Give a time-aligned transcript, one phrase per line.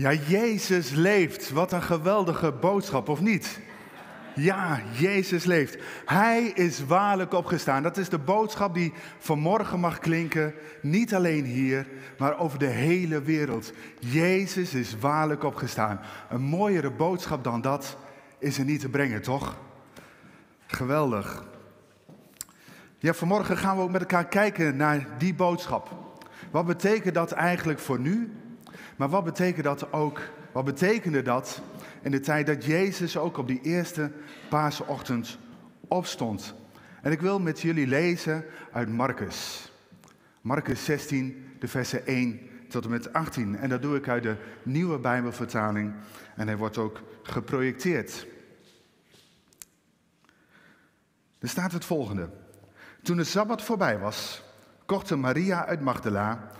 [0.00, 1.50] Ja, Jezus leeft.
[1.50, 3.60] Wat een geweldige boodschap, of niet?
[4.34, 5.78] Ja, Jezus leeft.
[6.04, 7.82] Hij is waarlijk opgestaan.
[7.82, 10.54] Dat is de boodschap die vanmorgen mag klinken.
[10.82, 11.86] Niet alleen hier,
[12.18, 13.72] maar over de hele wereld.
[13.98, 16.00] Jezus is waarlijk opgestaan.
[16.28, 17.96] Een mooiere boodschap dan dat
[18.38, 19.56] is er niet te brengen, toch?
[20.66, 21.44] Geweldig.
[22.98, 25.90] Ja, vanmorgen gaan we ook met elkaar kijken naar die boodschap.
[26.50, 28.37] Wat betekent dat eigenlijk voor nu?
[28.98, 30.20] Maar wat betekent dat ook?
[30.52, 31.62] Wat betekende dat
[32.02, 34.10] in de tijd dat Jezus ook op die eerste
[34.48, 35.38] paasochtend
[35.88, 36.54] opstond?
[37.02, 39.72] En ik wil met jullie lezen uit Marcus.
[40.40, 43.56] Marcus 16, de versen 1 tot en met 18.
[43.56, 45.94] En dat doe ik uit de nieuwe Bijbelvertaling.
[46.36, 48.26] En hij wordt ook geprojecteerd.
[51.38, 52.30] Er staat het volgende.
[53.02, 54.42] Toen de Sabbat voorbij was,
[54.86, 56.50] kochten Maria uit Magdala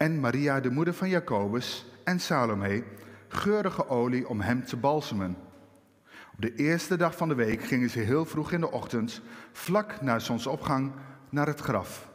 [0.00, 2.84] en Maria, de moeder van Jacobus, en Salome
[3.28, 5.36] geurige olie om hem te balsemen.
[6.32, 9.20] Op de eerste dag van de week gingen ze heel vroeg in de ochtend,
[9.52, 10.92] vlak na zonsopgang,
[11.30, 12.08] naar het graf.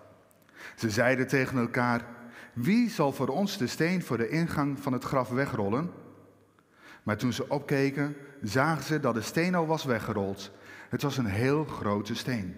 [0.75, 2.05] Ze zeiden tegen elkaar:
[2.53, 5.91] Wie zal voor ons de steen voor de ingang van het graf wegrollen?
[7.03, 10.51] Maar toen ze opkeken, zagen ze dat de steen al was weggerold.
[10.89, 12.55] Het was een heel grote steen.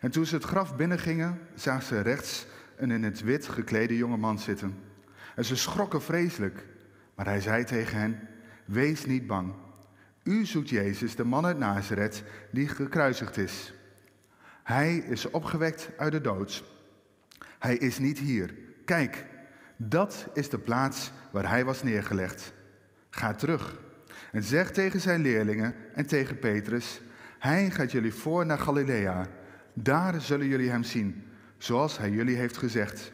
[0.00, 2.46] En toen ze het graf binnengingen, zagen ze rechts
[2.78, 4.74] een in het wit geklede jongeman zitten.
[5.34, 6.66] En ze schrokken vreselijk.
[7.14, 8.28] Maar hij zei tegen hen:
[8.64, 9.54] Wees niet bang.
[10.22, 13.72] U zoekt Jezus, de man uit Nazareth, die gekruisigd is.
[14.62, 16.64] Hij is opgewekt uit de dood.
[17.58, 18.54] Hij is niet hier.
[18.84, 19.26] Kijk,
[19.76, 22.52] dat is de plaats waar hij was neergelegd.
[23.10, 23.80] Ga terug
[24.32, 27.00] en zeg tegen zijn leerlingen en tegen Petrus:
[27.38, 29.26] Hij gaat jullie voor naar Galilea.
[29.72, 31.24] Daar zullen jullie hem zien,
[31.58, 33.12] zoals hij jullie heeft gezegd.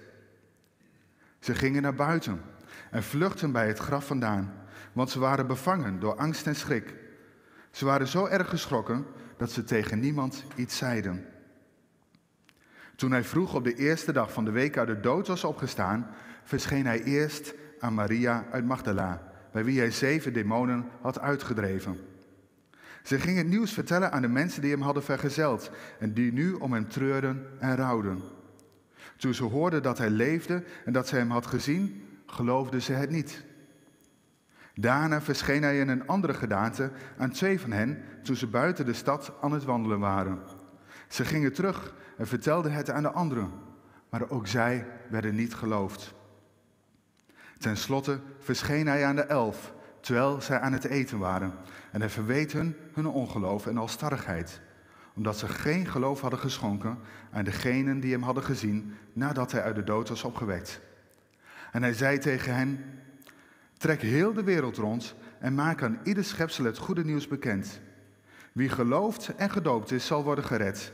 [1.38, 2.40] Ze gingen naar buiten
[2.90, 4.52] en vluchtten bij het graf vandaan,
[4.92, 6.94] want ze waren bevangen door angst en schrik.
[7.70, 11.26] Ze waren zo erg geschrokken dat ze tegen niemand iets zeiden.
[12.96, 16.06] Toen hij vroeg op de eerste dag van de week uit de dood was opgestaan,
[16.44, 21.98] verscheen hij eerst aan Maria uit Magdala, bij wie hij zeven demonen had uitgedreven.
[23.02, 26.72] Ze gingen nieuws vertellen aan de mensen die hem hadden vergezeld en die nu om
[26.72, 28.22] hem treurden en rouwden.
[29.16, 33.10] Toen ze hoorden dat hij leefde en dat ze hem had gezien, geloofden ze het
[33.10, 33.44] niet.
[34.74, 38.92] Daarna verscheen hij in een andere gedaante aan twee van hen toen ze buiten de
[38.92, 40.38] stad aan het wandelen waren.
[41.08, 43.50] Ze gingen terug en vertelden het aan de anderen,
[44.10, 46.14] maar ook zij werden niet geloofd.
[47.58, 51.52] Ten slotte verscheen hij aan de elf, terwijl zij aan het eten waren.
[51.92, 54.60] En hij verweet hun hun ongeloof en alstarrigheid,
[55.14, 56.98] omdat ze geen geloof hadden geschonken
[57.32, 60.80] aan degenen die hem hadden gezien nadat hij uit de dood was opgewekt.
[61.72, 62.84] En hij zei tegen hen,
[63.78, 67.80] trek heel de wereld rond en maak aan ieder schepsel het goede nieuws bekend.
[68.52, 70.92] Wie gelooft en gedoopt is, zal worden gered,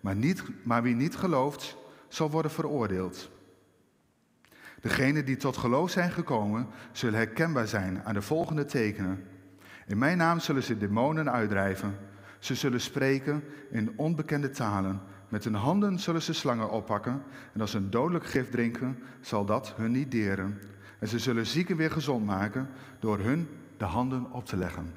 [0.00, 1.76] maar, niet, maar wie niet gelooft,
[2.08, 3.30] zal worden veroordeeld.
[4.80, 9.24] Degenen die tot geloof zijn gekomen, zullen herkenbaar zijn aan de volgende tekenen.
[9.86, 11.98] In mijn naam zullen ze demonen uitdrijven.
[12.42, 15.00] Ze zullen spreken in onbekende talen.
[15.28, 17.22] Met hun handen zullen ze slangen oppakken.
[17.52, 20.60] En als ze een dodelijk gif drinken, zal dat hun niet deren.
[20.98, 22.68] En ze zullen zieken weer gezond maken
[23.00, 24.94] door hun de handen op te leggen.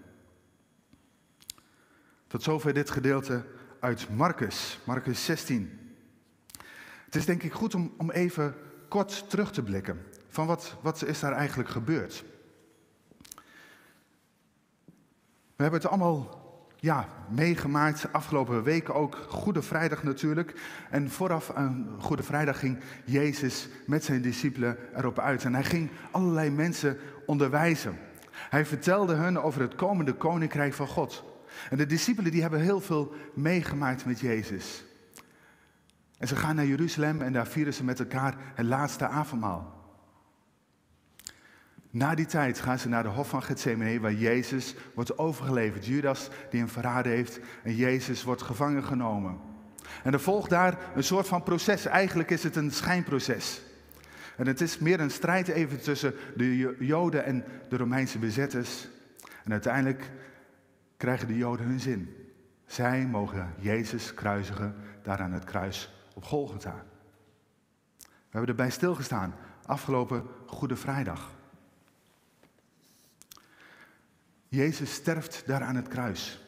[2.27, 3.45] Tot zover dit gedeelte
[3.79, 5.79] uit Marcus, Marcus 16.
[7.05, 8.55] Het is denk ik goed om, om even
[8.87, 10.05] kort terug te blikken.
[10.27, 12.23] Van wat, wat is daar eigenlijk gebeurd?
[15.55, 16.43] We hebben het allemaal
[16.85, 20.53] ja, meegemaakt, afgelopen weken ook, Goede Vrijdag natuurlijk.
[20.89, 25.43] En vooraf aan Goede Vrijdag ging Jezus met zijn discipelen erop uit.
[25.43, 27.97] En hij ging allerlei mensen onderwijzen.
[28.31, 31.23] Hij vertelde hun over het komende koninkrijk van God.
[31.69, 34.85] En de discipelen die hebben heel veel meegemaakt met Jezus.
[36.17, 39.74] En ze gaan naar Jeruzalem en daar vieren ze met elkaar het laatste avondmaal.
[41.95, 45.85] Na die tijd gaan ze naar de hof van Gethsemane, waar Jezus wordt overgeleverd.
[45.85, 49.39] Judas die hem verraden heeft en Jezus wordt gevangen genomen.
[50.03, 51.85] En er volgt daar een soort van proces.
[51.85, 53.61] Eigenlijk is het een schijnproces.
[54.37, 58.87] En het is meer een strijd even tussen de Joden en de Romeinse bezetters.
[59.43, 60.11] En uiteindelijk
[60.97, 62.15] krijgen de Joden hun zin.
[62.65, 66.83] Zij mogen Jezus kruisigen daar aan het kruis op Golgotha.
[67.99, 71.34] We hebben erbij stilgestaan afgelopen Goede Vrijdag.
[74.55, 76.39] Jezus sterft daar aan het kruis.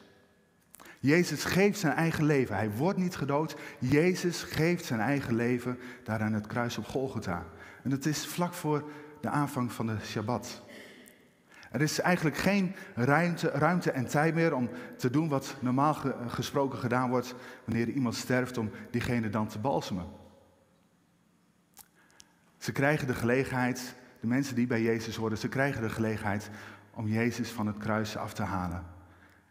[1.00, 2.56] Jezus geeft zijn eigen leven.
[2.56, 3.56] Hij wordt niet gedood.
[3.78, 7.46] Jezus geeft zijn eigen leven daar aan het kruis op Golgotha.
[7.82, 8.90] En dat is vlak voor
[9.20, 10.62] de aanvang van de Shabbat.
[11.70, 15.94] Er is eigenlijk geen ruimte, ruimte en tijd meer om te doen wat normaal
[16.26, 17.34] gesproken gedaan wordt
[17.64, 20.06] wanneer iemand sterft, om diegene dan te balsemen.
[22.58, 26.50] Ze krijgen de gelegenheid, de mensen die bij Jezus horen, ze krijgen de gelegenheid
[26.98, 28.84] om Jezus van het kruis af te halen.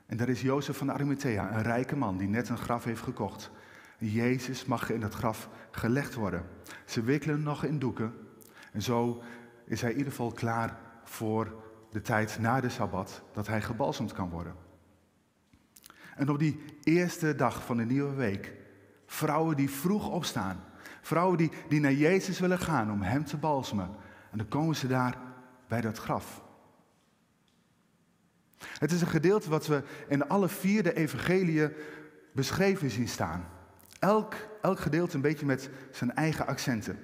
[0.05, 3.51] En daar is Jozef van Arimathea, een rijke man die net een graf heeft gekocht.
[3.97, 6.45] Jezus mag in dat graf gelegd worden.
[6.85, 8.13] Ze wikkelen nog in doeken.
[8.71, 9.21] En zo
[9.65, 14.13] is hij in ieder geval klaar voor de tijd na de Sabbat, dat hij gebalsemd
[14.13, 14.55] kan worden.
[16.15, 18.53] En op die eerste dag van de nieuwe week,
[19.05, 20.63] vrouwen die vroeg opstaan,
[21.01, 23.89] vrouwen die, die naar Jezus willen gaan om hem te balsemen.
[24.31, 25.17] En dan komen ze daar
[25.67, 26.45] bij dat graf.
[28.59, 31.71] Het is een gedeelte wat we in alle vier de evangeliën
[32.31, 33.47] beschreven zien staan.
[33.99, 36.99] Elk, elk gedeelte een beetje met zijn eigen accenten.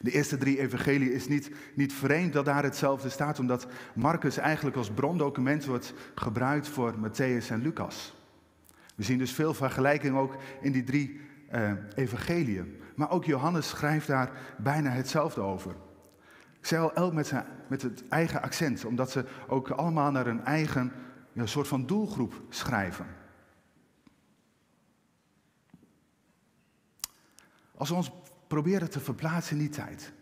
[0.00, 4.76] De eerste drie evangelieën is niet, niet vreemd dat daar hetzelfde staat, omdat Marcus eigenlijk
[4.76, 8.16] als brondocument wordt gebruikt voor Matthäus en Lucas.
[8.94, 11.20] We zien dus veel vergelijking ook in die drie
[11.54, 12.80] uh, evangeliën.
[12.94, 15.74] Maar ook Johannes schrijft daar bijna hetzelfde over.
[16.70, 20.92] Al, elk met, zijn, met het eigen accent, omdat ze ook allemaal naar een eigen
[21.44, 23.06] soort van doelgroep schrijven.
[27.74, 28.10] Als we ons
[28.46, 30.12] proberen te verplaatsen in die tijd.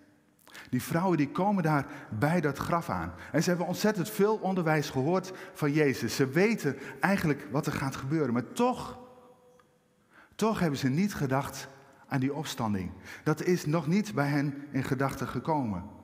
[0.70, 1.86] Die vrouwen die komen daar
[2.18, 3.12] bij dat graf aan.
[3.32, 6.16] En ze hebben ontzettend veel onderwijs gehoord van Jezus.
[6.16, 8.32] Ze weten eigenlijk wat er gaat gebeuren.
[8.32, 8.98] Maar toch,
[10.34, 11.68] toch hebben ze niet gedacht
[12.08, 12.92] aan die opstanding.
[13.24, 15.95] Dat is nog niet bij hen in gedachten gekomen.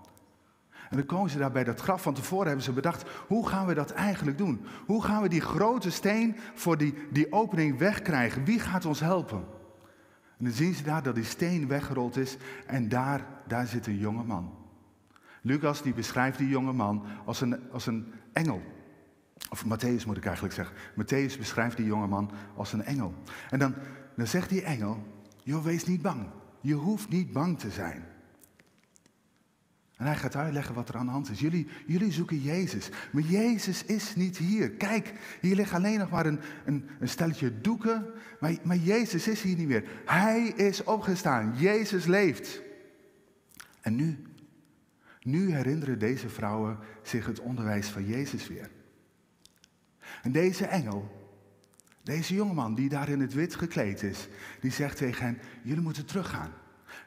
[0.92, 2.02] En dan komen ze daar bij dat graf.
[2.02, 4.60] Van tevoren hebben ze bedacht, hoe gaan we dat eigenlijk doen?
[4.86, 8.44] Hoe gaan we die grote steen voor die, die opening wegkrijgen?
[8.44, 9.44] Wie gaat ons helpen?
[10.38, 12.36] En dan zien ze daar dat die steen weggerold is
[12.66, 14.54] en daar, daar zit een jonge man.
[15.42, 18.62] Lucas die beschrijft die jonge man als een, als een engel.
[19.50, 20.76] Of Matthäus moet ik eigenlijk zeggen.
[20.76, 23.14] Matthäus beschrijft die jonge man als een engel.
[23.50, 23.74] En dan,
[24.16, 25.02] dan zegt die engel,
[25.42, 26.26] joh, wees niet bang.
[26.60, 28.11] Je hoeft niet bang te zijn.
[30.02, 31.40] En hij gaat uitleggen wat er aan de hand is.
[31.40, 32.88] Jullie, jullie zoeken Jezus.
[33.10, 34.70] Maar Jezus is niet hier.
[34.70, 38.06] Kijk, hier ligt alleen nog maar een, een, een stelletje doeken.
[38.40, 39.84] Maar, maar Jezus is hier niet meer.
[40.04, 41.54] Hij is opgestaan.
[41.56, 42.62] Jezus leeft.
[43.80, 44.22] En nu,
[45.20, 48.70] nu herinneren deze vrouwen zich het onderwijs van Jezus weer.
[50.22, 51.30] En deze engel,
[52.02, 54.28] deze jongeman die daar in het wit gekleed is,
[54.60, 56.52] die zegt tegen hen, jullie moeten teruggaan.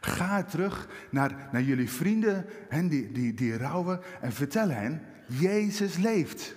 [0.05, 5.97] Ga terug naar, naar jullie vrienden, hen die, die, die rouwen, en vertel hen, Jezus
[5.97, 6.55] leeft.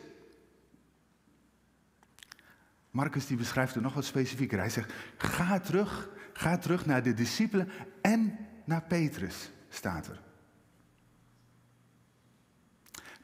[2.91, 4.59] Marcus die beschrijft het nog wat specifieker.
[4.59, 7.69] Hij zegt, ga terug, ga terug naar de discipelen
[8.01, 10.21] en naar Petrus, staat er.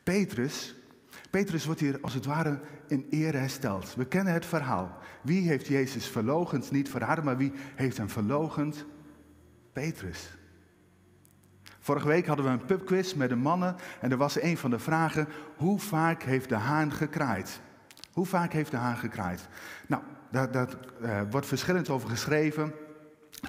[0.03, 0.75] Petrus,
[1.31, 3.95] Petrus wordt hier als het ware in ere hersteld.
[3.95, 4.99] We kennen het verhaal.
[5.23, 6.71] Wie heeft Jezus verlogend?
[6.71, 8.85] Niet verraden, maar wie heeft hem verlogend?
[9.75, 10.37] Petrus.
[11.79, 14.79] Vorige week hadden we een pubquiz met de mannen en er was een van de
[14.79, 17.61] vragen, hoe vaak heeft de haan gekraaid?
[18.13, 19.49] Hoe vaak heeft de haan gekraaid?
[19.87, 20.69] Nou, daar,
[21.03, 22.73] uh, wordt verschillend over geschreven.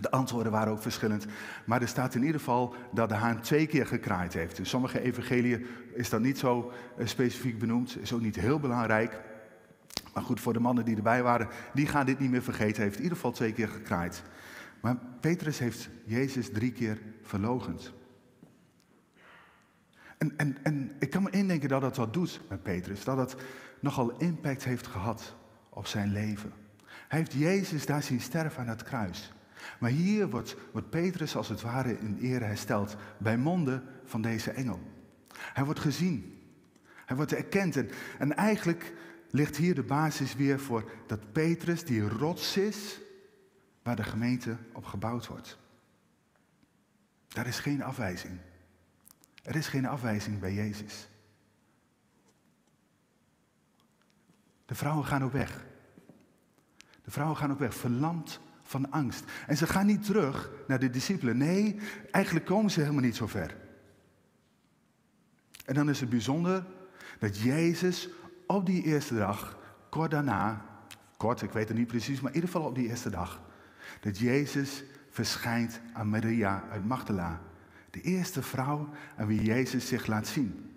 [0.01, 1.25] De antwoorden waren ook verschillend.
[1.66, 4.57] Maar er staat in ieder geval dat de haan twee keer gekraaid heeft.
[4.57, 7.97] In sommige evangeliën is dat niet zo uh, specifiek benoemd.
[8.02, 9.21] Is ook niet heel belangrijk.
[10.14, 12.76] Maar goed, voor de mannen die erbij waren, die gaan dit niet meer vergeten.
[12.76, 14.23] Hij heeft in ieder geval twee keer gekraaid.
[14.85, 17.94] Maar Petrus heeft Jezus drie keer verlogend.
[20.18, 23.04] En, en, en ik kan me indenken dat dat wat doet met Petrus.
[23.04, 23.35] Dat het
[23.80, 25.35] nogal impact heeft gehad
[25.69, 26.54] op zijn leven.
[27.07, 29.33] Hij heeft Jezus daar zien sterven aan het kruis.
[29.80, 34.51] Maar hier wordt, wordt Petrus als het ware in ere hersteld bij monden van deze
[34.51, 34.80] engel.
[35.37, 36.42] Hij wordt gezien.
[37.06, 37.75] Hij wordt erkend.
[37.75, 37.89] En,
[38.19, 38.94] en eigenlijk
[39.30, 43.04] ligt hier de basis weer voor dat Petrus die rots is
[43.85, 45.57] waar de gemeente op gebouwd wordt.
[47.27, 48.39] Daar is geen afwijzing.
[49.44, 51.07] Er is geen afwijzing bij Jezus.
[54.65, 55.65] De vrouwen gaan op weg.
[57.04, 59.23] De vrouwen gaan op weg, verlamd van angst.
[59.47, 61.37] En ze gaan niet terug naar de discipelen.
[61.37, 61.80] Nee,
[62.11, 63.57] eigenlijk komen ze helemaal niet zo ver.
[65.65, 66.65] En dan is het bijzonder
[67.19, 68.09] dat Jezus
[68.47, 69.57] op die eerste dag,
[69.89, 70.65] kort daarna,
[71.18, 73.44] kort, ik weet het niet precies, maar in ieder geval op die eerste dag,
[73.99, 77.42] dat Jezus verschijnt aan Maria uit Magdala.
[77.89, 80.75] De eerste vrouw aan wie Jezus zich laat zien.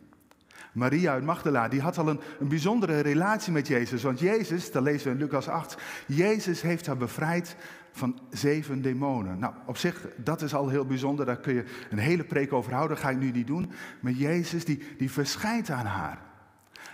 [0.73, 4.03] Maria uit Magdala, die had al een, een bijzondere relatie met Jezus.
[4.03, 7.57] Want Jezus, dat lezen we in Lucas 8, Jezus heeft haar bevrijd
[7.93, 9.39] van zeven demonen.
[9.39, 11.27] Nou, op zich, dat is al heel bijzonder.
[11.27, 12.97] Daar kun je een hele preek over houden.
[12.97, 13.71] Dat ga ik nu niet doen.
[14.01, 16.19] Maar Jezus, die, die verschijnt aan haar.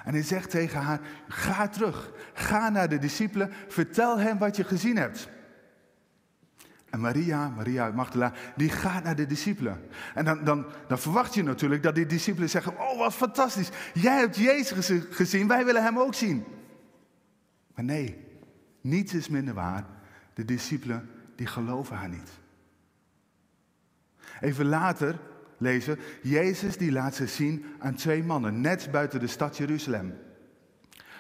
[0.05, 4.65] En hij zegt tegen haar, ga terug, ga naar de discipelen, vertel hem wat je
[4.65, 5.29] gezien hebt.
[6.95, 9.81] En Maria, Maria uit Magdala, die gaat naar de discipelen.
[10.15, 14.19] En dan, dan, dan verwacht je natuurlijk dat die discipelen zeggen, oh wat fantastisch, jij
[14.19, 16.45] hebt Jezus gezien, wij willen hem ook zien.
[17.75, 18.17] Maar nee,
[18.81, 19.87] niets is minder waar.
[20.35, 22.31] De discipelen, die geloven haar niet.
[24.41, 25.19] Even later
[25.59, 30.15] lezen, Jezus die laat zich zien aan twee mannen, net buiten de stad Jeruzalem.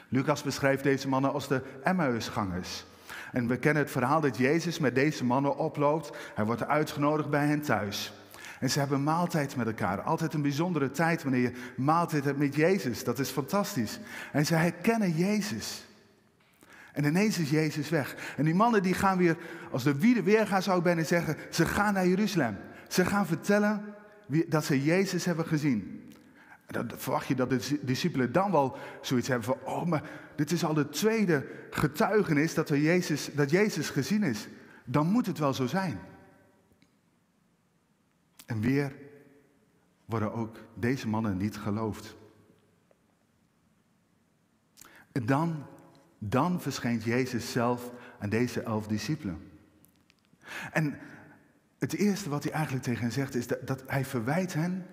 [0.08, 2.84] Lucas beschrijft deze mannen als de Emmausgangers.
[3.32, 6.16] En we kennen het verhaal dat Jezus met deze mannen oploopt.
[6.34, 8.12] Hij wordt uitgenodigd bij hen thuis.
[8.60, 10.00] En ze hebben maaltijd met elkaar.
[10.00, 13.04] Altijd een bijzondere tijd wanneer je maaltijd hebt met Jezus.
[13.04, 14.00] Dat is fantastisch.
[14.32, 15.84] En ze herkennen Jezus.
[16.92, 18.34] En ineens is Jezus weg.
[18.36, 19.36] En die mannen die gaan weer,
[19.70, 22.56] als de wiede weer gaan zou ik zeggen, ze gaan naar Jeruzalem.
[22.88, 23.94] Ze gaan vertellen
[24.48, 26.03] dat ze Jezus hebben gezien.
[26.66, 30.64] Dan verwacht je dat de discipelen dan wel zoiets hebben van, oh, maar dit is
[30.64, 34.48] al de tweede getuigenis dat, we Jezus, dat Jezus gezien is.
[34.84, 36.00] Dan moet het wel zo zijn.
[38.46, 38.92] En weer
[40.04, 42.16] worden ook deze mannen niet geloofd.
[45.12, 45.66] En dan,
[46.18, 49.50] dan verschijnt Jezus zelf aan deze elf discipelen.
[50.72, 50.98] En
[51.78, 54.86] het eerste wat hij eigenlijk tegen hen zegt is dat, dat hij verwijt hen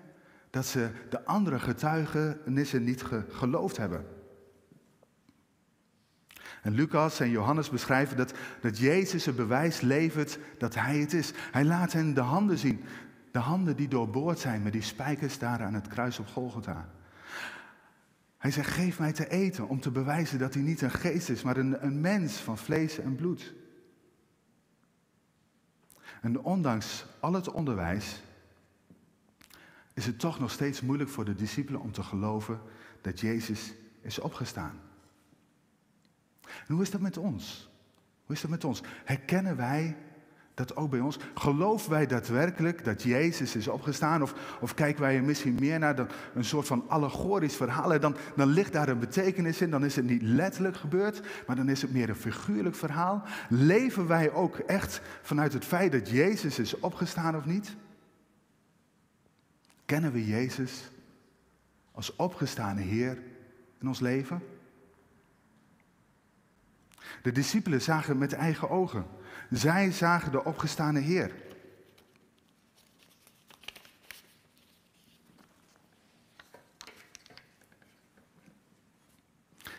[0.52, 4.06] dat ze de andere getuigenissen niet geloofd hebben.
[6.62, 11.32] En Lucas en Johannes beschrijven dat, dat Jezus een bewijs levert dat Hij het is.
[11.50, 12.84] Hij laat hen de handen zien.
[13.30, 16.88] De handen die doorboord zijn met die spijkers daar aan het kruis op Golgotha.
[18.38, 21.42] Hij zegt, geef mij te eten om te bewijzen dat hij niet een geest is,
[21.42, 23.54] maar een, een mens van vlees en bloed.
[26.20, 28.22] En ondanks al het onderwijs
[29.94, 32.60] is het toch nog steeds moeilijk voor de discipelen om te geloven
[33.00, 34.80] dat Jezus is opgestaan.
[36.66, 37.70] En hoe is dat met ons?
[38.24, 38.82] Hoe is dat met ons?
[39.04, 39.96] Herkennen wij
[40.54, 41.18] dat ook bij ons?
[41.34, 44.22] Geloven wij daadwerkelijk dat Jezus is opgestaan?
[44.22, 48.00] Of, of kijken wij er misschien meer naar dan een soort van allegorisch verhaal?
[48.00, 49.70] Dan, dan ligt daar een betekenis in.
[49.70, 53.22] Dan is het niet letterlijk gebeurd, maar dan is het meer een figuurlijk verhaal.
[53.48, 57.76] Leven wij ook echt vanuit het feit dat Jezus is opgestaan of niet?
[59.92, 60.90] Kennen we Jezus
[61.90, 63.22] als opgestane Heer
[63.78, 64.42] in ons leven?
[67.22, 69.06] De discipelen zagen met eigen ogen.
[69.50, 71.34] Zij zagen de opgestane Heer.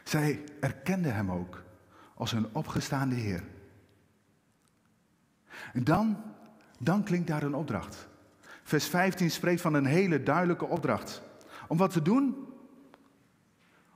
[0.04, 1.64] Zij erkenden hem ook
[2.14, 3.44] als hun opgestaande Heer.
[5.74, 6.24] En dan,
[6.80, 8.12] dan klinkt daar een opdracht.
[8.74, 11.22] Vers 15 spreekt van een hele duidelijke opdracht.
[11.68, 12.48] Om wat te doen?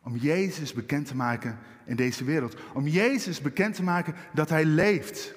[0.03, 2.55] Om Jezus bekend te maken in deze wereld.
[2.73, 5.33] Om Jezus bekend te maken dat Hij leeft.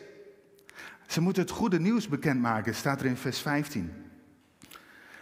[1.07, 3.93] Ze moeten het goede nieuws bekendmaken, staat er in vers 15.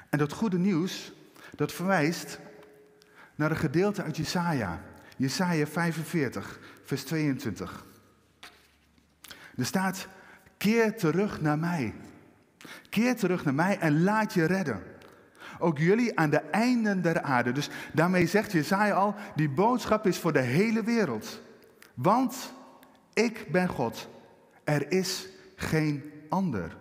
[0.08, 1.12] En dat goede nieuws,
[1.54, 2.40] dat verwijst
[3.34, 4.82] naar een gedeelte uit Jesaja.
[5.16, 7.87] Jesaja 45, vers 22.
[9.56, 10.08] Er staat,
[10.56, 11.94] keer terug naar mij.
[12.88, 14.82] Keer terug naar mij en laat je redden.
[15.58, 17.52] Ook jullie aan de einden der aarde.
[17.52, 21.42] Dus daarmee zegt Jezaja al, die boodschap is voor de hele wereld.
[21.94, 22.52] Want
[23.12, 24.08] ik ben God.
[24.64, 26.76] Er is geen ander.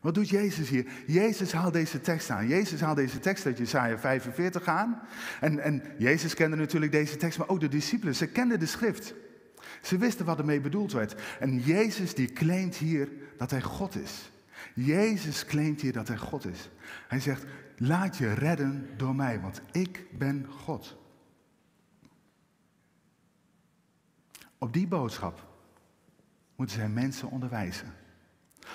[0.00, 0.86] Wat doet Jezus hier?
[1.06, 2.48] Jezus haalt deze tekst aan.
[2.48, 5.02] Jezus haalt deze tekst uit Jesaja 45 aan.
[5.40, 8.14] En, en Jezus kende natuurlijk deze tekst, maar ook de discipelen.
[8.14, 9.14] Ze kenden de schrift.
[9.82, 11.14] Ze wisten wat ermee bedoeld werd.
[11.40, 13.08] En Jezus die claimt hier
[13.42, 14.30] dat hij God is.
[14.74, 16.70] Jezus claimt hier dat hij God is.
[17.08, 17.44] Hij zegt,
[17.76, 20.96] laat je redden door mij, want ik ben God.
[24.58, 25.46] Op die boodschap
[26.56, 27.94] moeten zij mensen onderwijzen.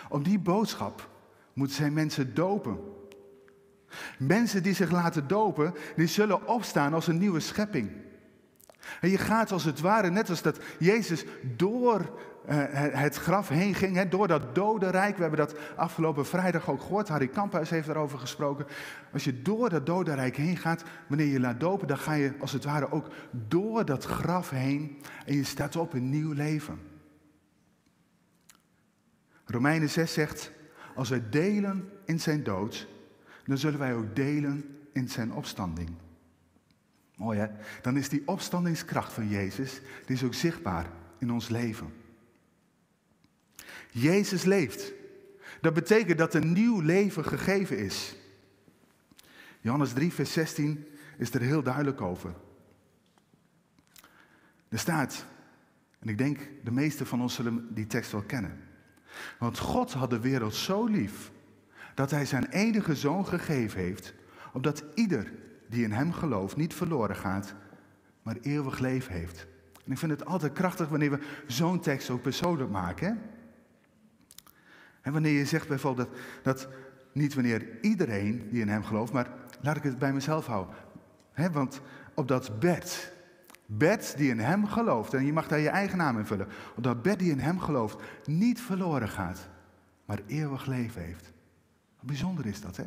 [0.09, 1.09] Op die boodschap
[1.53, 2.79] moeten zij mensen dopen.
[4.19, 7.91] Mensen die zich laten dopen, die zullen opstaan als een nieuwe schepping.
[9.01, 14.09] En je gaat als het ware, net als dat Jezus door het graf heen ging,
[14.09, 15.15] door dat dodenrijk.
[15.15, 17.07] We hebben dat afgelopen vrijdag ook gehoord.
[17.07, 18.65] Harry Kamphuis heeft daarover gesproken.
[19.13, 22.51] Als je door dat dodenrijk heen gaat, wanneer je laat dopen, dan ga je als
[22.51, 26.79] het ware ook door dat graf heen en je staat op een nieuw leven.
[29.45, 30.51] Romeinen 6 zegt,
[30.95, 32.87] als wij delen in zijn dood,
[33.45, 35.89] dan zullen wij ook delen in zijn opstanding.
[37.15, 37.47] Mooi hè?
[37.81, 40.85] Dan is die opstandingskracht van Jezus, die is ook zichtbaar
[41.17, 42.05] in ons leven.
[43.99, 44.93] Jezus leeft.
[45.61, 48.15] Dat betekent dat een nieuw leven gegeven is.
[49.61, 50.85] Johannes 3, vers 16
[51.17, 52.33] is er heel duidelijk over.
[54.69, 55.25] Er staat,
[55.99, 58.59] en ik denk de meeste van ons zullen die tekst wel kennen.
[59.39, 61.31] Want God had de wereld zo lief
[61.95, 64.13] dat hij zijn enige zoon gegeven heeft,
[64.53, 65.33] opdat ieder
[65.69, 67.55] die in hem gelooft niet verloren gaat,
[68.23, 69.47] maar eeuwig leven heeft.
[69.85, 73.07] En ik vind het altijd krachtig wanneer we zo'n tekst ook persoonlijk maken.
[73.07, 73.13] Hè?
[75.07, 76.09] En wanneer je zegt bijvoorbeeld
[76.43, 76.67] dat, dat
[77.11, 79.29] niet wanneer iedereen die in hem gelooft, maar
[79.61, 80.75] laat ik het bij mezelf houden.
[81.51, 81.81] Want
[82.13, 83.13] op dat bed,
[83.65, 86.83] bed die in hem gelooft, en je mag daar je eigen naam in vullen, op
[86.83, 89.49] dat bed die in hem gelooft, niet verloren gaat,
[90.05, 91.31] maar eeuwig leven heeft.
[92.01, 92.85] Bijzonder is dat, hè?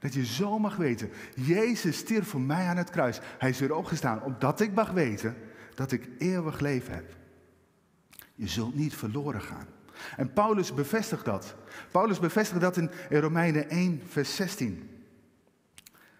[0.00, 3.20] Dat je zo mag weten, Jezus stierf voor mij aan het kruis.
[3.38, 5.36] Hij is weer opgestaan, opdat ik mag weten
[5.74, 7.16] dat ik eeuwig leven heb.
[8.34, 9.76] Je zult niet verloren gaan.
[10.16, 11.54] En Paulus bevestigt dat.
[11.90, 14.90] Paulus bevestigt dat in, Romeinen 1, vers 16.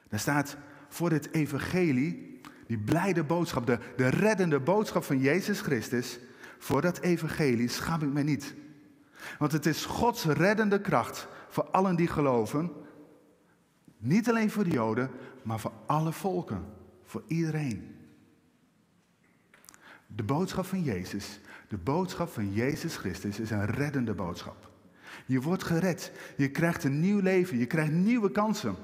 [0.09, 0.57] Daar staat,
[0.89, 6.19] voor het evangelie, die blijde boodschap, de, de reddende boodschap van Jezus Christus,
[6.59, 8.55] voor dat evangelie schaam ik mij niet.
[9.39, 12.73] Want het is Gods reddende kracht voor allen die geloven.
[13.99, 15.11] Niet alleen voor de Joden,
[15.43, 16.65] maar voor alle volken.
[17.05, 17.97] Voor iedereen.
[20.07, 24.71] De boodschap van Jezus, de boodschap van Jezus Christus is een reddende boodschap.
[25.27, 28.77] Je wordt gered, je krijgt een nieuw leven, je krijgt nieuwe kansen.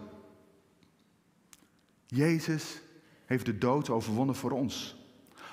[2.06, 2.82] Jezus
[3.26, 5.02] heeft de dood overwonnen voor ons.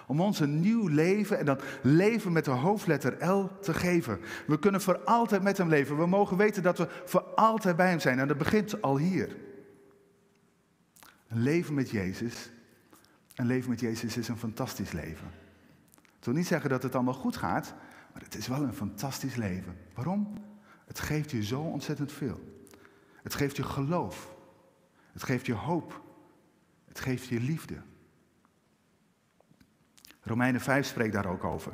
[0.07, 4.19] Om ons een nieuw leven en dat leven met de hoofdletter L te geven.
[4.47, 5.97] We kunnen voor altijd met Hem leven.
[5.97, 8.19] We mogen weten dat we voor altijd bij Hem zijn.
[8.19, 9.35] En dat begint al hier.
[11.27, 12.51] Een leven met Jezus.
[13.35, 15.40] Een leven met Jezus is een fantastisch leven.
[16.21, 17.73] Ik wil niet zeggen dat het allemaal goed gaat,
[18.13, 19.77] maar het is wel een fantastisch leven.
[19.93, 20.33] Waarom?
[20.85, 22.65] Het geeft je zo ontzettend veel.
[23.23, 24.35] Het geeft je geloof.
[25.11, 26.01] Het geeft je hoop.
[26.85, 27.81] Het geeft je liefde.
[30.21, 31.73] Romeinen 5 spreekt daar ook over.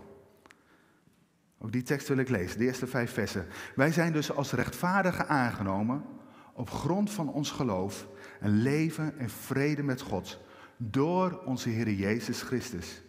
[1.58, 3.48] Ook die tekst wil ik lezen, de eerste vijf versen.
[3.76, 6.06] Wij zijn dus als rechtvaardigen aangenomen
[6.54, 8.08] op grond van ons geloof
[8.40, 10.40] en leven en vrede met God
[10.78, 13.06] door onze Heer Jezus Christus.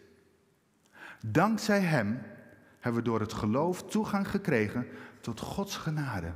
[1.26, 2.20] Dankzij Hem
[2.80, 4.86] hebben we door het geloof toegang gekregen
[5.20, 6.32] tot Gods genade.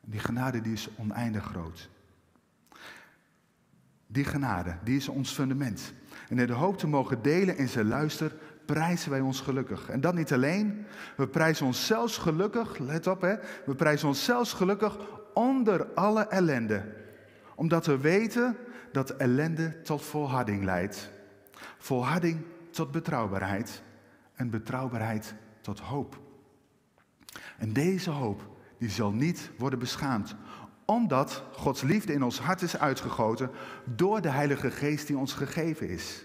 [0.00, 1.88] Die genade die is oneindig groot.
[4.06, 5.92] Die genade, die is ons fundament.
[6.28, 8.32] En in de hoop te mogen delen in zijn luister,
[8.64, 9.88] prijzen wij ons gelukkig.
[9.88, 13.34] En dat niet alleen, we prijzen ons zelfs gelukkig, let op hè,
[13.66, 14.98] we prijzen ons zelfs gelukkig
[15.34, 16.94] onder alle ellende.
[17.54, 18.56] Omdat we weten
[18.92, 21.10] dat ellende tot volharding leidt.
[21.78, 23.82] Volharding tot betrouwbaarheid
[24.34, 26.20] en betrouwbaarheid tot hoop.
[27.58, 30.36] En deze hoop, die zal niet worden beschaamd,
[30.84, 33.50] omdat Gods liefde in ons hart is uitgegoten
[33.84, 36.24] door de Heilige Geest die ons gegeven is.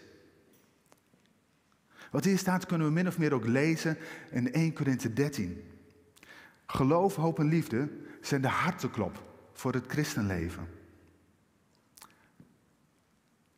[2.11, 3.97] Wat hier staat kunnen we min of meer ook lezen
[4.31, 5.63] in 1 Korinthe 13.
[6.65, 7.89] Geloof, hoop en liefde
[8.21, 10.67] zijn de harteklop voor het christenleven.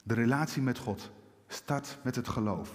[0.03, 1.11] De relatie met God
[1.55, 2.71] start met het geloof.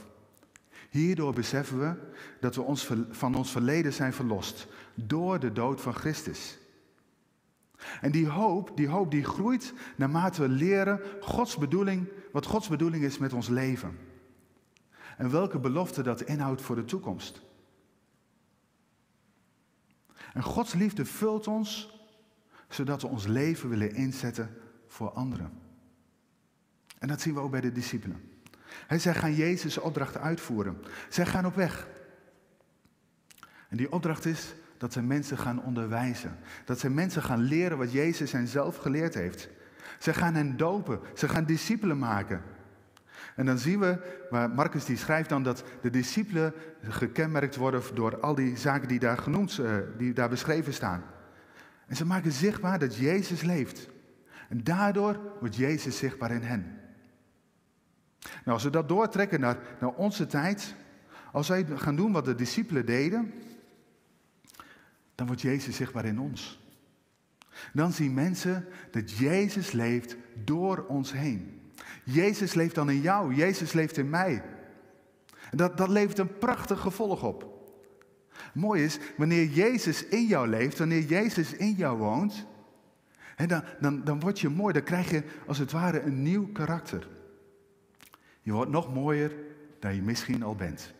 [0.90, 1.94] Hierdoor beseffen we
[2.40, 6.58] dat we ons van ons verleden zijn verlost door de dood van Christus.
[8.00, 13.04] En die hoop, die hoop die groeit naarmate we leren Gods bedoeling, wat Gods bedoeling
[13.04, 13.98] is met ons leven.
[15.16, 17.42] En welke belofte dat inhoudt voor de toekomst.
[20.32, 21.98] En Gods liefde vult ons,
[22.68, 25.52] zodat we ons leven willen inzetten voor anderen.
[26.98, 28.39] En dat zien we ook bij de discipelen.
[28.86, 30.82] Hij zij gaan Jezus' opdracht uitvoeren.
[31.08, 31.86] Zij gaan op weg.
[33.68, 36.38] En die opdracht is dat ze mensen gaan onderwijzen.
[36.64, 39.48] Dat ze mensen gaan leren wat Jezus hen zelf geleerd heeft.
[39.98, 41.00] Ze gaan hen dopen.
[41.14, 42.42] Ze gaan discipelen maken.
[43.36, 43.98] En dan zien we,
[44.30, 48.98] maar Marcus die schrijft dan dat de discipelen gekenmerkt worden door al die zaken die
[48.98, 51.04] daar genoemd, eh, die daar beschreven staan.
[51.86, 53.88] En ze maken zichtbaar dat Jezus leeft.
[54.48, 56.78] En daardoor wordt Jezus zichtbaar in hen.
[58.20, 60.74] Nou, als we dat doortrekken naar, naar onze tijd,
[61.32, 63.32] als wij gaan doen wat de discipelen deden,
[65.14, 66.60] dan wordt Jezus zichtbaar in ons.
[67.72, 71.60] Dan zien mensen dat Jezus leeft door ons heen.
[72.04, 74.42] Jezus leeft dan in jou, Jezus leeft in mij.
[75.50, 77.48] En dat, dat levert een prachtig gevolg op.
[78.54, 82.46] Mooi is, wanneer Jezus in jou leeft, wanneer Jezus in jou woont,
[83.46, 87.08] dan, dan, dan word je mooi, dan krijg je als het ware een nieuw karakter.
[88.40, 89.32] Je wordt nog mooier
[89.78, 90.94] dan je misschien al bent.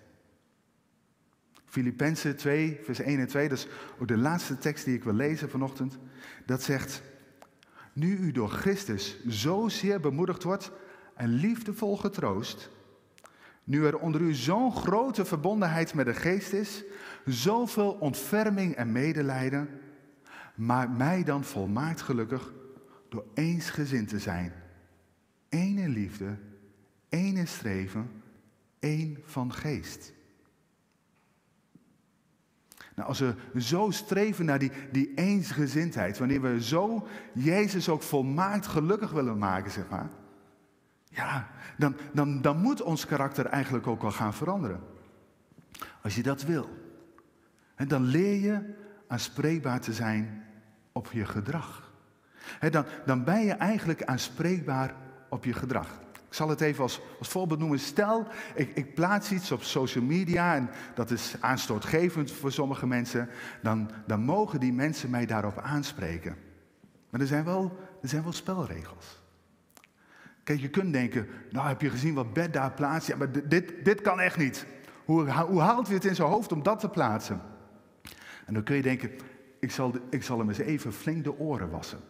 [1.65, 5.13] Filippenzen 2, vers 1 en 2, dat is ook de laatste tekst die ik wil
[5.13, 5.99] lezen vanochtend.
[6.47, 7.03] Dat zegt,
[7.93, 10.73] nu u door Christus zozeer bemoedigd wordt,
[11.15, 12.71] en liefdevol getroost,
[13.65, 16.85] nu er onder u zo'n grote verbondenheid met de geest is,
[17.25, 19.69] zoveel ontferming en medelijden,
[20.55, 22.53] maak mij dan volmaakt gelukkig
[23.09, 24.53] door eensgezind te zijn.
[25.49, 26.37] In liefde,
[27.11, 28.11] één in streven,
[28.79, 30.13] één van geest.
[32.95, 38.67] Nou, als we zo streven naar die, die eensgezindheid, wanneer we zo Jezus ook volmaakt
[38.67, 40.11] gelukkig willen maken, zeg maar,
[41.05, 44.81] ja, dan, dan, dan moet ons karakter eigenlijk ook wel gaan veranderen.
[46.03, 46.69] Als je dat wil,
[47.75, 48.75] en dan leer je
[49.07, 50.45] aanspreekbaar te zijn
[50.93, 51.93] op je gedrag.
[52.71, 54.95] dan, dan ben je eigenlijk aanspreekbaar
[55.29, 56.01] op je gedrag.
[56.31, 57.79] Ik zal het even als, als voorbeeld noemen.
[57.79, 63.29] Stel, ik, ik, plaats iets op social media en dat is aanstootgevend voor sommige mensen.
[63.63, 66.37] Dan, dan mogen die mensen mij daarop aanspreken.
[67.11, 69.23] Maar er zijn wel, er zijn wel spelregels.
[70.45, 73.09] Kijk, je kunt denken, nou heb je gezien wat Bed daar plaatst?
[73.09, 74.67] Ja, maar dit, dit kan echt niet.
[75.05, 77.41] Hoe, hoe haalt hij het in zijn hoofd om dat te plaatsen?
[78.47, 79.11] En dan kun je denken,
[79.61, 82.01] ik zal, ik zal hem eens even flink de oren wassen.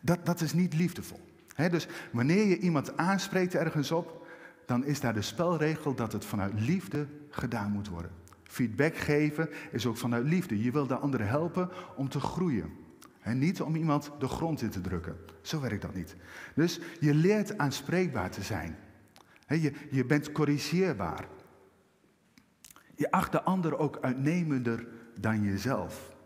[0.00, 4.26] Dat, dat is niet liefdevol dus wanneer je iemand aanspreekt ergens op,
[4.66, 8.10] dan is daar de spelregel dat het vanuit liefde gedaan moet worden.
[8.42, 10.62] Feedback geven is ook vanuit liefde.
[10.62, 12.70] Je wil de anderen helpen om te groeien.
[13.20, 15.16] En niet om iemand de grond in te drukken.
[15.40, 16.16] Zo werkt dat niet.
[16.54, 18.76] Dus je leert aanspreekbaar te zijn.
[19.90, 21.26] je bent corrigeerbaar.
[22.94, 24.86] Je acht de ander ook uitnemender
[25.20, 26.16] dan jezelf.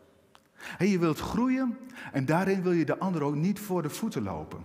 [0.78, 1.78] je wilt groeien
[2.12, 4.64] en daarin wil je de ander ook niet voor de voeten lopen.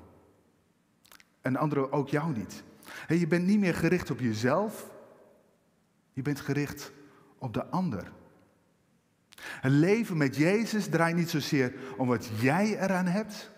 [1.42, 2.64] En anderen ook jou niet.
[3.08, 4.92] Je bent niet meer gericht op jezelf.
[6.14, 6.92] Je bent gericht
[7.38, 8.12] op de ander.
[9.42, 13.52] Het leven met Jezus draait niet zozeer om wat jij eraan hebt.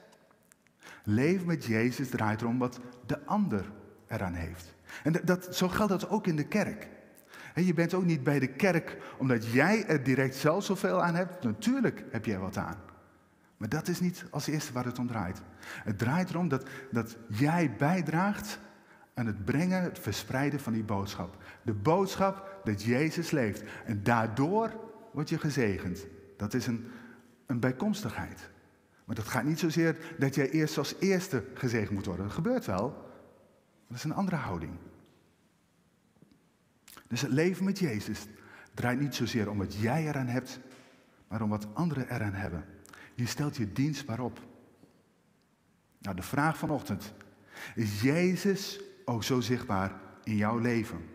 [1.03, 3.71] Leven met Jezus draait erom wat de ander
[4.07, 4.73] eraan heeft.
[5.03, 6.87] En dat, zo geldt dat ook in de kerk.
[7.55, 11.43] je bent ook niet bij de kerk omdat jij er direct zelf zoveel aan hebt.
[11.43, 12.92] Natuurlijk heb jij wat aan.
[13.57, 15.41] Maar dat is niet als eerste waar het om draait.
[15.83, 18.59] Het draait erom dat, dat jij bijdraagt
[19.13, 21.43] aan het brengen, het verspreiden van die boodschap.
[21.61, 23.63] De boodschap dat Jezus leeft.
[23.85, 24.73] En daardoor
[25.11, 26.05] word je gezegend.
[26.37, 26.87] Dat is een,
[27.45, 28.49] een bijkomstigheid.
[29.05, 32.25] Maar dat gaat niet zozeer dat jij eerst als eerste gezegend moet worden.
[32.25, 33.11] Dat gebeurt wel.
[33.87, 34.73] Dat is een andere houding.
[37.07, 38.27] Dus het leven met Jezus
[38.73, 40.59] draait niet zozeer om wat jij eraan hebt,
[41.27, 42.65] maar om wat anderen eraan hebben.
[43.23, 44.39] Je stelt je dienstbaar op.
[45.99, 47.13] Nou, de vraag vanochtend.
[47.75, 49.91] Is Jezus ook zo zichtbaar
[50.23, 51.05] in jouw leven?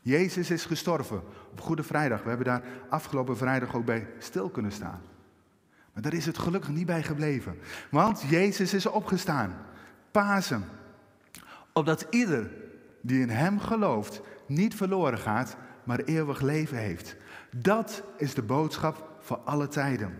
[0.00, 2.22] Jezus is gestorven op Goede Vrijdag.
[2.22, 5.00] We hebben daar afgelopen vrijdag ook bij stil kunnen staan.
[5.92, 7.58] Maar daar is het gelukkig niet bij gebleven.
[7.90, 9.56] Want Jezus is opgestaan.
[10.10, 10.64] Pasen.
[11.72, 12.50] Opdat ieder
[13.00, 17.16] die in Hem gelooft niet verloren gaat, maar eeuwig leven heeft.
[17.56, 20.18] Dat is de boodschap voor alle tijden.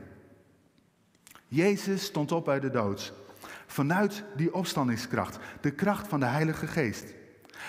[1.48, 3.12] Jezus stond op uit de dood.
[3.66, 7.14] Vanuit die opstandingskracht, de kracht van de Heilige Geest.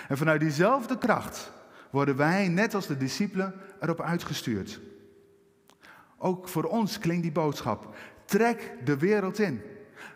[0.08, 1.52] En vanuit diezelfde kracht
[1.90, 4.80] worden wij, net als de discipelen, erop uitgestuurd.
[6.16, 7.96] Ook voor ons klinkt die boodschap.
[8.24, 9.62] Trek de wereld in.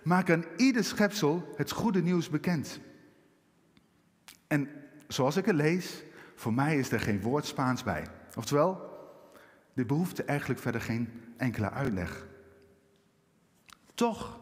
[0.03, 2.81] Maak aan ieder schepsel het goede nieuws bekend.
[4.47, 4.69] En
[5.09, 6.03] zoals ik het lees,
[6.35, 8.07] voor mij is er geen woord Spaans bij.
[8.37, 8.92] Oftewel,
[9.75, 12.27] dit behoeft eigenlijk verder geen enkele uitleg.
[13.95, 14.41] Toch,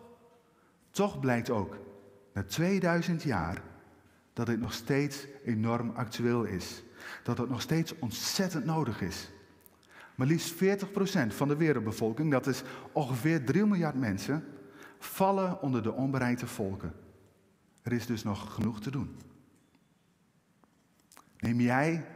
[0.90, 1.78] toch blijkt ook
[2.32, 3.62] na 2000 jaar
[4.32, 6.82] dat dit nog steeds enorm actueel is.
[7.22, 9.30] Dat het nog steeds ontzettend nodig is.
[10.14, 10.56] Maar liefst 40%
[11.28, 12.62] van de wereldbevolking, dat is
[12.92, 14.44] ongeveer 3 miljard mensen,
[14.98, 16.92] vallen onder de onbereikte volken.
[17.82, 19.16] Er is dus nog genoeg te doen.
[21.38, 22.06] Neem jij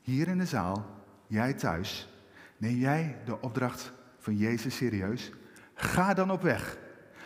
[0.00, 0.95] hier in de zaal
[1.26, 2.08] jij thuis,
[2.56, 5.32] neem jij de opdracht van Jezus serieus?
[5.74, 6.78] Ga dan op weg.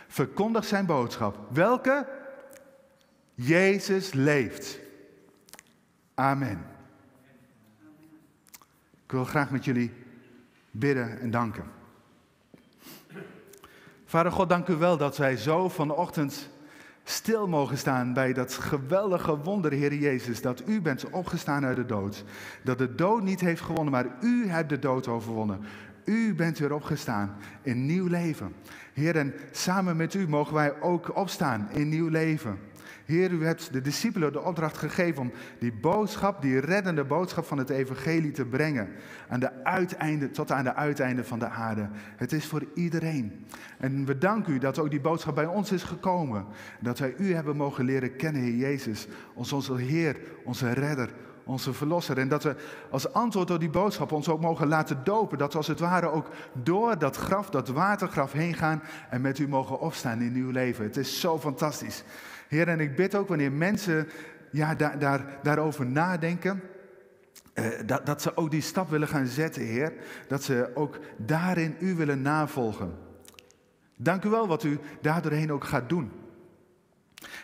[0.07, 1.37] Verkondig zijn boodschap.
[1.49, 2.07] Welke?
[3.33, 4.79] Jezus leeft.
[6.13, 6.65] Amen.
[9.05, 9.93] Ik wil graag met jullie
[10.71, 11.65] bidden en danken.
[14.05, 16.49] Vader God, dank u wel dat wij zo vanochtend
[17.21, 21.85] stil mogen staan bij dat geweldige wonder, Heer Jezus, dat u bent opgestaan uit de
[21.85, 22.23] dood.
[22.63, 25.59] Dat de dood niet heeft gewonnen, maar u hebt de dood overwonnen.
[26.05, 28.53] U bent weer opgestaan in nieuw leven.
[28.93, 32.59] Heer, en samen met u mogen wij ook opstaan in nieuw leven.
[33.05, 37.57] Heer, u hebt de discipelen de opdracht gegeven om die boodschap, die reddende boodschap van
[37.57, 38.89] het evangelie te brengen.
[39.29, 41.89] Aan de uiteinde, tot aan de uiteinde van de aarde.
[42.15, 43.45] Het is voor iedereen.
[43.77, 46.45] En we danken u dat ook die boodschap bij ons is gekomen.
[46.79, 49.07] Dat wij u hebben mogen leren kennen, Heer Jezus.
[49.33, 51.09] Onze Heer, onze redder,
[51.43, 52.17] onze verlosser.
[52.17, 52.55] En dat we
[52.89, 55.37] als antwoord op die boodschap ons ook mogen laten dopen.
[55.37, 59.39] Dat we als het ware ook door dat graf, dat watergraf heen gaan en met
[59.39, 60.83] u mogen opstaan in uw leven.
[60.83, 62.03] Het is zo fantastisch.
[62.51, 64.07] Heer, en ik bid ook wanneer mensen
[64.51, 66.61] ja, daar, daar, daarover nadenken.
[67.53, 69.93] Eh, dat, dat ze ook die stap willen gaan zetten, Heer.
[70.27, 72.93] Dat ze ook daarin u willen navolgen.
[73.97, 76.11] Dank u wel wat u daardoorheen ook gaat doen.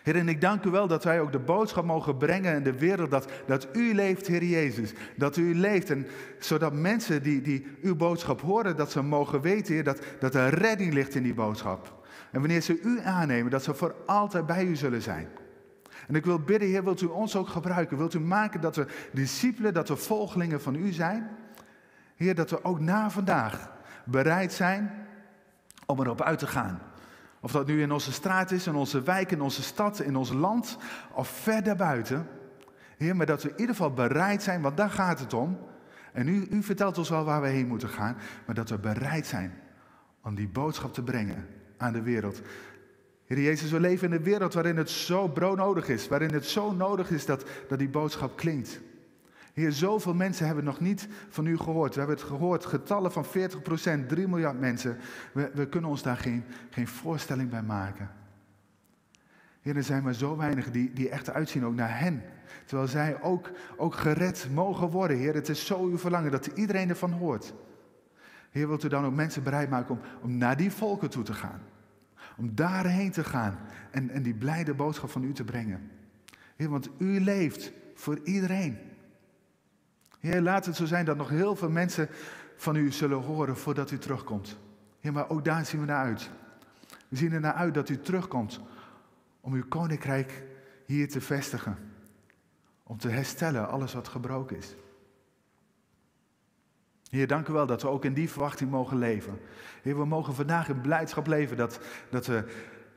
[0.04, 2.78] Heer, en ik dank u wel dat wij ook de boodschap mogen brengen in de
[2.78, 4.94] wereld dat, dat u leeft, Heer Jezus.
[5.16, 6.08] Dat u leeft, en
[6.40, 10.54] zodat mensen die, die uw boodschap horen, dat ze mogen weten, Heer, dat, dat er
[10.54, 11.97] redding ligt in die boodschap.
[12.32, 15.28] En wanneer ze u aannemen, dat ze voor altijd bij u zullen zijn.
[16.08, 17.98] En ik wil bidden, Heer, wilt u ons ook gebruiken?
[17.98, 21.30] Wilt u maken dat we discipelen, dat we volgelingen van u zijn?
[22.16, 23.72] Heer, dat we ook na vandaag
[24.06, 24.92] bereid zijn
[25.86, 26.82] om erop uit te gaan.
[27.40, 30.32] Of dat nu in onze straat is, in onze wijk, in onze stad, in ons
[30.32, 30.78] land
[31.14, 32.28] of verder buiten.
[32.98, 35.60] Heer, maar dat we in ieder geval bereid zijn, want daar gaat het om.
[36.14, 39.28] En u, u vertelt ons wel waar we heen moeten gaan, maar dat we bereid
[39.28, 39.54] zijn
[40.24, 42.42] om die boodschap te brengen aan de wereld.
[43.26, 46.72] Heer Jezus, we leven in een wereld waarin het zo broodnodig is, waarin het zo
[46.72, 48.80] nodig is dat, dat die boodschap klinkt.
[49.54, 51.94] Heer, zoveel mensen hebben nog niet van u gehoord.
[51.94, 53.30] We hebben het gehoord, getallen van 40%,
[54.08, 54.98] 3 miljard mensen.
[55.34, 58.12] We, we kunnen ons daar geen, geen voorstelling bij maken.
[59.62, 62.24] Heer, er zijn maar zo weinig die, die echt uitzien ook naar hen.
[62.66, 65.18] Terwijl zij ook, ook gered mogen worden.
[65.18, 67.54] Heer, het is zo uw verlangen dat iedereen ervan hoort.
[68.50, 71.34] Heer, wilt u dan ook mensen bereid maken om, om naar die volken toe te
[71.34, 71.62] gaan?
[72.38, 73.58] Om daarheen te gaan
[73.92, 75.92] en, en die blijde boodschap van u te brengen.
[76.56, 78.78] Heer, want u leeft voor iedereen.
[80.20, 82.10] Heer, laat het zo zijn dat nog heel veel mensen
[82.56, 84.58] van u zullen horen voordat u terugkomt.
[85.00, 86.30] Heer, maar ook daar zien we naar uit.
[87.08, 88.60] We zien er naar uit dat u terugkomt
[89.42, 90.44] om uw koninkrijk
[90.86, 91.78] hier te vestigen.
[92.84, 94.76] Om te herstellen alles wat gebroken is.
[97.10, 99.40] Heer, dank u wel dat we ook in die verwachting mogen leven.
[99.82, 102.44] Heer, we mogen vandaag in blijdschap leven dat, dat we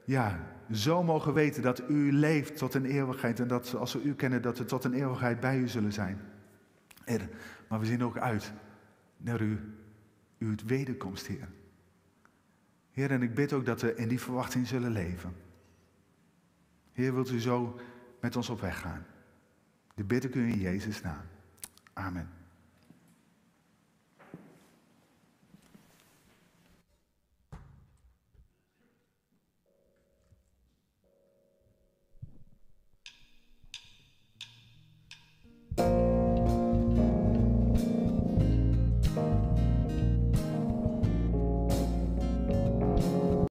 [0.04, 0.40] ja,
[0.72, 3.40] zo mogen weten dat u leeft tot een eeuwigheid.
[3.40, 6.20] En dat als we u kennen, dat we tot een eeuwigheid bij u zullen zijn.
[7.04, 7.28] Heer,
[7.68, 8.52] maar we zien ook uit
[9.16, 9.74] naar u,
[10.38, 11.48] uw wederkomst, Heer.
[12.90, 15.34] Heer, en ik bid ook dat we in die verwachting zullen leven.
[16.92, 17.80] Heer, wilt u zo
[18.20, 19.06] met ons op weg gaan?
[19.94, 21.22] Dit bid ik u in Jezus' naam.
[21.92, 22.39] Amen.